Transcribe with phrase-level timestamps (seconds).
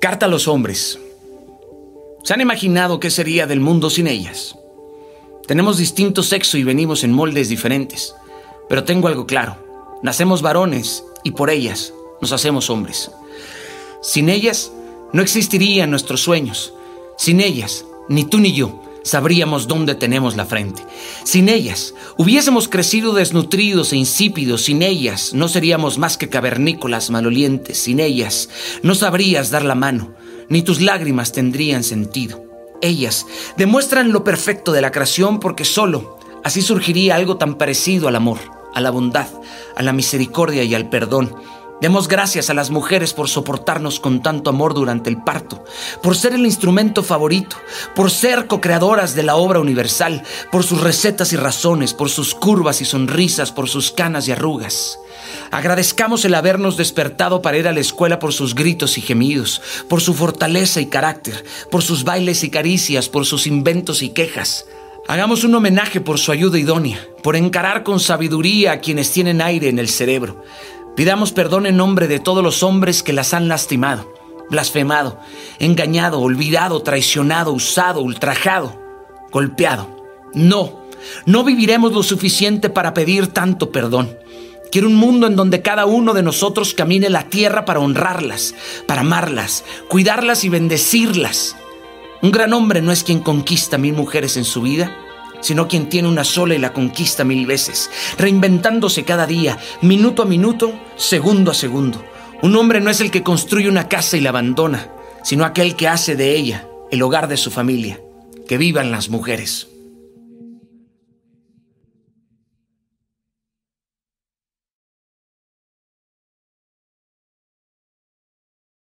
[0.00, 0.98] Carta a los hombres.
[2.24, 4.56] ¿Se han imaginado qué sería del mundo sin ellas?
[5.46, 8.14] Tenemos distinto sexo y venimos en moldes diferentes,
[8.68, 9.56] pero tengo algo claro.
[10.02, 13.10] Nacemos varones y por ellas nos hacemos hombres.
[14.02, 14.72] Sin ellas
[15.12, 16.74] no existirían nuestros sueños.
[17.16, 20.82] Sin ellas, ni tú ni yo sabríamos dónde tenemos la frente.
[21.24, 24.62] Sin ellas, hubiésemos crecido desnutridos e insípidos.
[24.64, 27.78] Sin ellas, no seríamos más que cavernícolas malolientes.
[27.78, 28.48] Sin ellas,
[28.82, 30.14] no sabrías dar la mano,
[30.48, 32.44] ni tus lágrimas tendrían sentido.
[32.82, 38.16] Ellas demuestran lo perfecto de la creación porque solo así surgiría algo tan parecido al
[38.16, 38.38] amor,
[38.74, 39.28] a la bondad,
[39.76, 41.34] a la misericordia y al perdón
[41.80, 45.62] Demos gracias a las mujeres por soportarnos con tanto amor durante el parto,
[46.02, 47.56] por ser el instrumento favorito,
[47.94, 52.80] por ser co-creadoras de la obra universal, por sus recetas y razones, por sus curvas
[52.80, 54.98] y sonrisas, por sus canas y arrugas.
[55.50, 60.00] Agradezcamos el habernos despertado para ir a la escuela por sus gritos y gemidos, por
[60.00, 64.64] su fortaleza y carácter, por sus bailes y caricias, por sus inventos y quejas.
[65.08, 69.68] Hagamos un homenaje por su ayuda idónea, por encarar con sabiduría a quienes tienen aire
[69.68, 70.42] en el cerebro.
[70.96, 74.10] Pidamos perdón en nombre de todos los hombres que las han lastimado,
[74.48, 75.20] blasfemado,
[75.58, 78.80] engañado, olvidado, traicionado, usado, ultrajado,
[79.30, 79.94] golpeado.
[80.32, 80.80] No,
[81.26, 84.16] no viviremos lo suficiente para pedir tanto perdón.
[84.72, 88.54] Quiero un mundo en donde cada uno de nosotros camine la tierra para honrarlas,
[88.86, 91.56] para amarlas, cuidarlas y bendecirlas.
[92.22, 94.96] Un gran hombre no es quien conquista mil mujeres en su vida,
[95.46, 100.26] sino quien tiene una sola y la conquista mil veces, reinventándose cada día, minuto a
[100.26, 102.04] minuto, segundo a segundo.
[102.42, 104.90] Un hombre no es el que construye una casa y la abandona,
[105.22, 108.00] sino aquel que hace de ella el hogar de su familia.
[108.48, 109.68] Que vivan las mujeres.